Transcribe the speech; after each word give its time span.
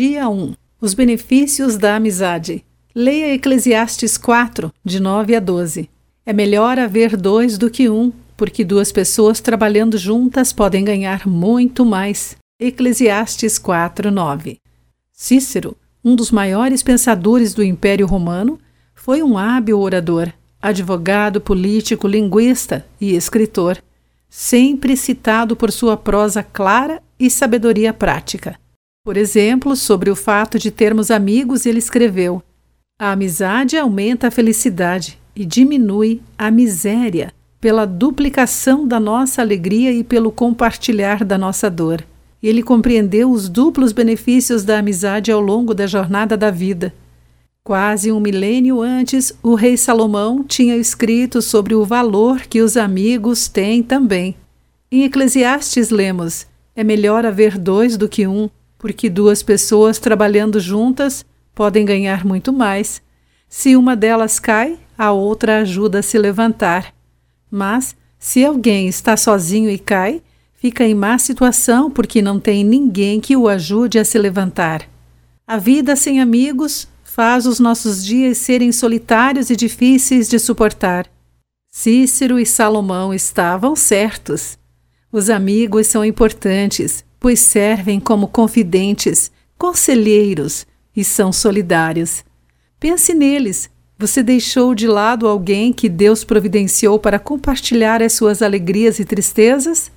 Dia 0.00 0.28
1. 0.28 0.54
Os 0.80 0.94
benefícios 0.94 1.76
da 1.76 1.96
amizade. 1.96 2.64
Leia 2.94 3.34
Eclesiastes 3.34 4.16
4, 4.16 4.72
de 4.84 5.00
9 5.00 5.34
a 5.34 5.40
12. 5.40 5.90
É 6.24 6.32
melhor 6.32 6.78
haver 6.78 7.16
dois 7.16 7.58
do 7.58 7.68
que 7.68 7.90
um, 7.90 8.12
porque 8.36 8.62
duas 8.62 8.92
pessoas 8.92 9.40
trabalhando 9.40 9.98
juntas 9.98 10.52
podem 10.52 10.84
ganhar 10.84 11.26
muito 11.26 11.84
mais. 11.84 12.36
Eclesiastes 12.60 13.58
4, 13.58 14.12
9. 14.12 14.60
Cícero, 15.12 15.76
um 16.04 16.14
dos 16.14 16.30
maiores 16.30 16.80
pensadores 16.80 17.52
do 17.52 17.64
Império 17.64 18.06
Romano, 18.06 18.56
foi 18.94 19.20
um 19.20 19.36
hábil 19.36 19.80
orador, 19.80 20.32
advogado, 20.62 21.40
político, 21.40 22.06
linguista 22.06 22.86
e 23.00 23.16
escritor, 23.16 23.82
sempre 24.30 24.96
citado 24.96 25.56
por 25.56 25.72
sua 25.72 25.96
prosa 25.96 26.40
clara 26.44 27.02
e 27.18 27.28
sabedoria 27.28 27.92
prática. 27.92 28.56
Por 29.04 29.16
exemplo, 29.16 29.74
sobre 29.74 30.10
o 30.10 30.16
fato 30.16 30.58
de 30.58 30.70
termos 30.70 31.10
amigos, 31.10 31.66
ele 31.66 31.78
escreveu: 31.78 32.42
A 32.98 33.12
amizade 33.12 33.76
aumenta 33.76 34.28
a 34.28 34.30
felicidade 34.30 35.18
e 35.34 35.44
diminui 35.44 36.20
a 36.36 36.50
miséria 36.50 37.32
pela 37.60 37.86
duplicação 37.86 38.86
da 38.86 39.00
nossa 39.00 39.42
alegria 39.42 39.92
e 39.92 40.04
pelo 40.04 40.30
compartilhar 40.30 41.24
da 41.24 41.36
nossa 41.36 41.68
dor. 41.68 42.04
Ele 42.42 42.62
compreendeu 42.62 43.30
os 43.30 43.48
duplos 43.48 43.92
benefícios 43.92 44.62
da 44.62 44.78
amizade 44.78 45.32
ao 45.32 45.40
longo 45.40 45.74
da 45.74 45.86
jornada 45.86 46.36
da 46.36 46.50
vida. 46.50 46.94
Quase 47.64 48.12
um 48.12 48.20
milênio 48.20 48.80
antes, 48.80 49.32
o 49.42 49.54
rei 49.54 49.76
Salomão 49.76 50.44
tinha 50.44 50.76
escrito 50.76 51.42
sobre 51.42 51.74
o 51.74 51.84
valor 51.84 52.42
que 52.42 52.62
os 52.62 52.76
amigos 52.76 53.48
têm 53.48 53.82
também. 53.82 54.36
Em 54.90 55.02
Eclesiastes 55.02 55.90
lemos: 55.90 56.46
É 56.74 56.84
melhor 56.84 57.26
haver 57.26 57.58
dois 57.58 57.96
do 57.96 58.08
que 58.08 58.26
um, 58.26 58.48
porque 58.78 59.10
duas 59.10 59.42
pessoas 59.42 59.98
trabalhando 59.98 60.60
juntas 60.60 61.26
podem 61.54 61.84
ganhar 61.84 62.24
muito 62.24 62.52
mais. 62.52 63.02
Se 63.48 63.74
uma 63.74 63.96
delas 63.96 64.38
cai, 64.38 64.78
a 64.96 65.10
outra 65.10 65.58
ajuda 65.58 65.98
a 65.98 66.02
se 66.02 66.16
levantar. 66.16 66.94
Mas, 67.50 67.96
se 68.18 68.44
alguém 68.44 68.88
está 68.88 69.16
sozinho 69.16 69.68
e 69.68 69.78
cai, 69.78 70.22
fica 70.54 70.84
em 70.84 70.94
má 70.94 71.18
situação 71.18 71.90
porque 71.90 72.22
não 72.22 72.38
tem 72.38 72.62
ninguém 72.62 73.20
que 73.20 73.36
o 73.36 73.48
ajude 73.48 73.98
a 73.98 74.04
se 74.04 74.18
levantar. 74.18 74.88
A 75.46 75.56
vida 75.56 75.96
sem 75.96 76.20
amigos 76.20 76.86
faz 77.02 77.46
os 77.46 77.58
nossos 77.58 78.04
dias 78.04 78.38
serem 78.38 78.70
solitários 78.70 79.50
e 79.50 79.56
difíceis 79.56 80.28
de 80.28 80.38
suportar. 80.38 81.06
Cícero 81.70 82.38
e 82.38 82.46
Salomão 82.46 83.14
estavam 83.14 83.74
certos. 83.74 84.58
Os 85.10 85.30
amigos 85.30 85.86
são 85.86 86.04
importantes, 86.04 87.04
pois 87.20 87.40
servem 87.40 87.98
como 87.98 88.28
confidentes, 88.28 89.30
conselheiros 89.56 90.66
e 90.94 91.04
são 91.04 91.32
solidários. 91.32 92.24
Pense 92.78 93.12
neles. 93.12 93.70
Você 93.98 94.22
deixou 94.22 94.74
de 94.74 94.86
lado 94.86 95.26
alguém 95.26 95.72
que 95.72 95.88
Deus 95.88 96.22
providenciou 96.22 96.98
para 96.98 97.18
compartilhar 97.18 98.00
as 98.00 98.12
suas 98.12 98.42
alegrias 98.42 99.00
e 99.00 99.04
tristezas? 99.04 99.90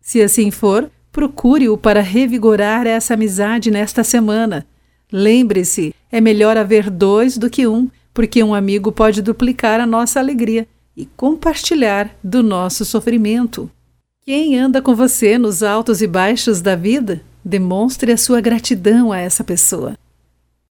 Se 0.00 0.22
assim 0.22 0.50
for, 0.50 0.90
procure-o 1.12 1.76
para 1.76 2.00
revigorar 2.00 2.86
essa 2.86 3.12
amizade 3.12 3.70
nesta 3.70 4.02
semana. 4.02 4.66
Lembre-se, 5.12 5.94
é 6.10 6.20
melhor 6.20 6.56
haver 6.56 6.88
dois 6.88 7.36
do 7.36 7.50
que 7.50 7.66
um, 7.66 7.90
porque 8.14 8.42
um 8.42 8.54
amigo 8.54 8.90
pode 8.90 9.20
duplicar 9.20 9.78
a 9.78 9.86
nossa 9.86 10.18
alegria 10.18 10.66
e 10.96 11.04
compartilhar 11.04 12.16
do 12.24 12.42
nosso 12.42 12.84
sofrimento. 12.84 13.70
Quem 14.24 14.56
anda 14.56 14.80
com 14.80 14.94
você 14.94 15.36
nos 15.36 15.64
altos 15.64 16.00
e 16.00 16.06
baixos 16.06 16.60
da 16.60 16.76
vida, 16.76 17.20
demonstre 17.44 18.12
a 18.12 18.16
sua 18.16 18.40
gratidão 18.40 19.10
a 19.10 19.18
essa 19.18 19.42
pessoa. 19.42 19.98